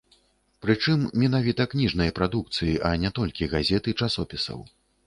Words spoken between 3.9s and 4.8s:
і часопісаў.